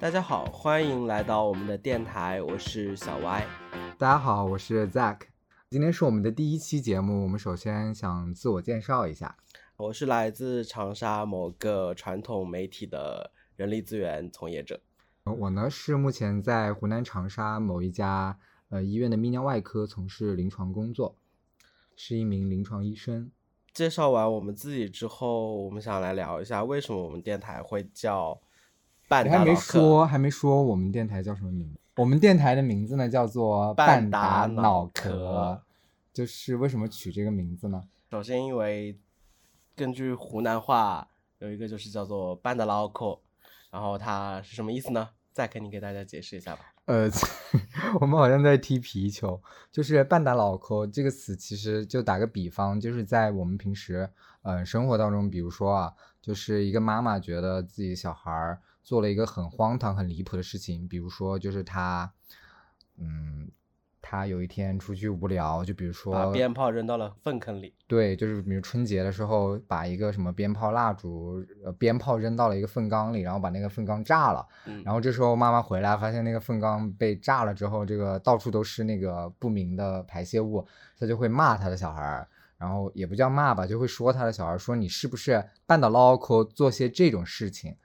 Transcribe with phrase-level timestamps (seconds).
[0.00, 3.46] 大家好，欢迎来到我们的电台，我是小歪。
[3.98, 5.18] 大家好，我是 Zack。
[5.68, 9.36] 今天是我们的第一期节目，我们首先想自我介绍一下。
[9.76, 14.80] 我是来自长沙某个传统媒体的人力资源从业者。
[15.24, 18.38] 我呢是目前在湖南长沙某一家
[18.70, 21.14] 呃医院的泌尿外科从事临床工作，
[21.94, 23.30] 是一名临床医生。
[23.74, 28.40] 介绍完我们自己之后，我们想来聊一下为什么我们电台会叫。
[29.10, 31.80] 还没说，还没说我们电台叫什么名字？
[31.96, 35.60] 我们电台的名字呢叫做半打脑壳，
[36.12, 37.82] 就是为什么取这个名字呢？
[38.10, 38.98] 首先，因为
[39.74, 43.18] 根据湖南话有一个就是叫做半打脑壳，
[43.70, 45.10] 然后它是什么意思呢？
[45.32, 46.72] 再给你给大家解释一下吧。
[46.90, 47.08] 呃，
[48.00, 49.40] 我们好像在踢皮球，
[49.70, 54.10] 就是半打脑壳这个词，其实就打个比方，就是在我们平时
[54.42, 58.58] 呃生活当中，比如说啊，就是一个妈妈觉得自己小孩。
[58.82, 62.10] 做了一个很荒唐、很离谱的事情，比如说，就是他，
[62.96, 63.48] 嗯，
[64.10, 67.72] 他有一天出去无聊，就比如说把鞭炮扔到了粪坑里。
[67.86, 74.44] 对，就是比如春节的时候，把一个什么鞭炮、蜡烛、呃，鞭炮扔到了一个粪缸里，然后把那个粪缸炸了。
[74.66, 74.82] 嗯。
[74.84, 80.66] 然后这时候妈妈回来，发现那个粪缸被炸了之后，这个到处都是那个不明的排泄物，
[80.98, 87.76] 他就会骂他的小孩儿，然后也不叫骂吧，就会说他的小孩说你是不是半岛捞口做些这种事情。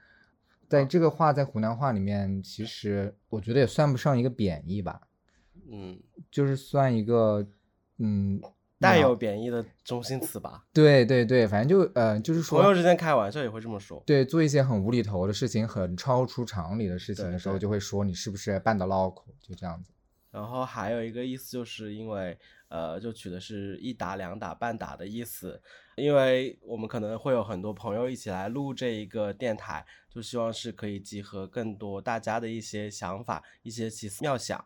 [0.67, 4.99] 在这个话在湖南话里面，其实我觉得也算不上一个贬义吧，
[5.71, 5.99] 嗯，
[6.31, 7.45] 就是算一个，
[7.97, 8.39] 嗯，
[8.79, 10.65] 带有贬义的中心词吧。
[10.73, 14.03] 对对对，反正就呃，就是说朋友之间开玩笑也会这么说。
[14.05, 19.91] 对，做一些很无厘头的事情，很超出常理的事情的时候，就会说你是不是半的唠口，就这样子。
[20.31, 25.61] 然后还有一个意思，就是因为呃，就取的是一打两打半打的意思，
[25.95, 29.85] 因为我们可能会有很多朋友一起来录这一个电台。
[30.09, 34.63] 就希望是可以集合更多大家的一些想法，一些奇思妙想。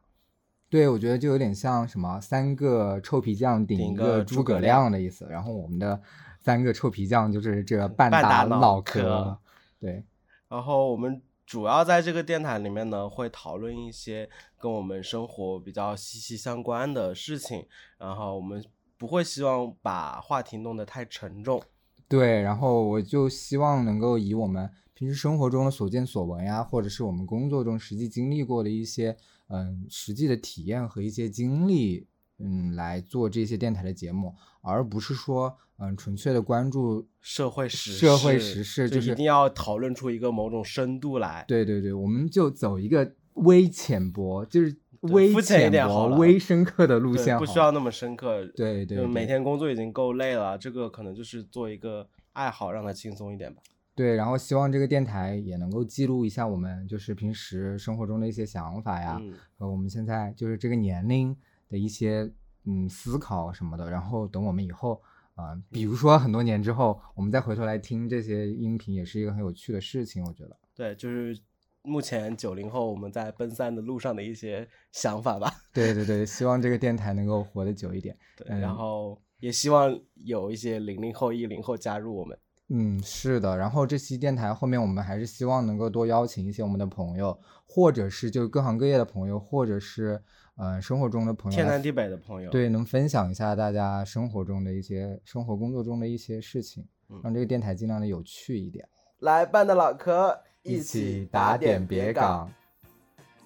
[0.69, 5.25] 对，我觉得就有点像什么三个臭皮匠顶一个诸葛亮的意思。
[5.29, 5.99] 然后我们的
[6.39, 9.37] 三个臭皮匠就是这个半打脑壳。
[9.79, 10.03] 对。
[10.47, 17.65] 然后我们主要在这个电台里面呢，会讨论一些跟我们生活比较息息相关的事情。
[17.97, 18.63] 然后我们
[18.97, 21.61] 不会希望把话题弄得太沉重。
[22.07, 24.69] 对，然后我就希望能够以我们。
[24.99, 29.15] 平时生活中的所见所闻呀，或者是我们工作中实际经历过的一些，
[29.47, 32.05] 嗯，实际的体验和一些经历，
[32.37, 41.45] 嗯，来做这些电台的节目，而不是说，嗯，纯粹的关注社会时社会时事，就是一定要讨论出一个某种深度来。
[41.47, 48.45] 对对对，我们就走一个微浅薄，就是微浅薄、微深刻的路线，不需要那么深刻。
[48.47, 53.61] 对对，每天工作已经够累了，这个可能就是做一个爱好，让它轻松一点吧。
[53.99, 59.21] 对，然后希望这个电台也能够记录一下我们就是平时生活中的一些想法呀，
[59.57, 61.35] 和我们现在就是这个年龄
[61.67, 62.31] 的一些
[62.63, 63.91] 嗯思考什么的。
[63.91, 65.01] 然后等我们以后
[65.35, 70.23] 啊，比如说很多年之后，我们再回头来听这些音频，也是一个很有趣的事情。
[70.23, 71.37] 我觉得，对，就是
[71.81, 75.51] 目前九零后我们在奔三的路上的一些想法吧。
[75.75, 78.17] 对对对，希望这个电台能够活得久一点。
[78.37, 82.39] 对，然后也希望有一些零零后、一零后加入我们。
[82.71, 83.57] 嗯，是的。
[83.57, 87.35] 然后这期电台后面，我们还是希望能够多邀请一些我们的朋友，
[87.65, 90.21] 或者是就各行各业的朋友，或者是
[90.55, 96.85] 呃生活中的朋友，天南地北的朋友，对，能分享一下大家生活中的一些生活工作中的一些事情，
[97.23, 98.87] 让这个电台尽量的有趣一点。
[99.21, 102.51] 来，半的老柯，一起打点别港。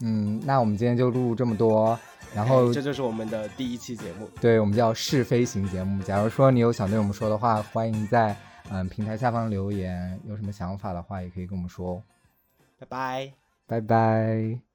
[0.02, 1.98] 嗯，那我们今天就录这么多，
[2.36, 6.04] 然后这就是我们的第一期节目，对我们叫试飞型节目。
[6.04, 8.36] 假如说你有想对我们说的话，欢迎在。
[8.70, 12.04] 嗯，平台下方留言，有什么想法的话也可以跟我们说哦。
[12.80, 13.34] 拜拜，
[13.68, 14.73] 拜拜。